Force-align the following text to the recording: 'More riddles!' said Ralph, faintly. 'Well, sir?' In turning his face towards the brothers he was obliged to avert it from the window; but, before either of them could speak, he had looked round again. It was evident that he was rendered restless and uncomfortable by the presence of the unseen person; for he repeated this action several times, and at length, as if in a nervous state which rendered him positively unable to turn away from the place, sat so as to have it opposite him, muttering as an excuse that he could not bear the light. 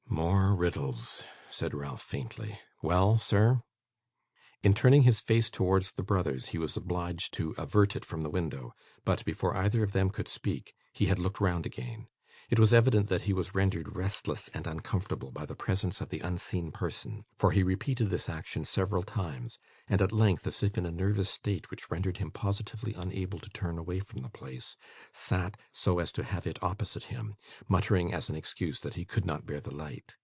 'More 0.13 0.53
riddles!' 0.55 1.23
said 1.49 1.73
Ralph, 1.73 2.01
faintly. 2.01 2.59
'Well, 2.81 3.17
sir?' 3.17 3.61
In 4.61 4.73
turning 4.73 5.03
his 5.03 5.21
face 5.21 5.49
towards 5.49 5.93
the 5.93 6.03
brothers 6.03 6.47
he 6.49 6.57
was 6.57 6.75
obliged 6.75 7.33
to 7.35 7.55
avert 7.57 7.95
it 7.95 8.03
from 8.03 8.21
the 8.21 8.29
window; 8.29 8.73
but, 9.05 9.23
before 9.23 9.55
either 9.55 9.81
of 9.83 9.93
them 9.93 10.09
could 10.09 10.27
speak, 10.27 10.73
he 10.91 11.05
had 11.05 11.17
looked 11.17 11.39
round 11.39 11.65
again. 11.65 12.07
It 12.49 12.59
was 12.59 12.73
evident 12.73 13.07
that 13.07 13.21
he 13.21 13.31
was 13.31 13.55
rendered 13.55 13.95
restless 13.95 14.49
and 14.53 14.67
uncomfortable 14.67 15.31
by 15.31 15.45
the 15.45 15.55
presence 15.55 16.01
of 16.01 16.09
the 16.09 16.19
unseen 16.19 16.73
person; 16.73 17.23
for 17.37 17.51
he 17.51 17.63
repeated 17.63 18.09
this 18.09 18.27
action 18.27 18.65
several 18.65 19.03
times, 19.03 19.57
and 19.87 20.01
at 20.01 20.11
length, 20.11 20.45
as 20.45 20.61
if 20.61 20.77
in 20.77 20.85
a 20.85 20.91
nervous 20.91 21.29
state 21.29 21.71
which 21.71 21.89
rendered 21.89 22.17
him 22.17 22.29
positively 22.29 22.93
unable 22.93 23.39
to 23.39 23.49
turn 23.51 23.77
away 23.77 24.01
from 24.01 24.21
the 24.21 24.27
place, 24.29 24.75
sat 25.13 25.55
so 25.71 25.99
as 25.99 26.11
to 26.11 26.25
have 26.25 26.45
it 26.45 26.61
opposite 26.61 27.03
him, 27.03 27.35
muttering 27.69 28.13
as 28.13 28.27
an 28.29 28.35
excuse 28.35 28.81
that 28.81 28.95
he 28.95 29.05
could 29.05 29.25
not 29.25 29.45
bear 29.45 29.61
the 29.61 29.73
light. 29.73 30.15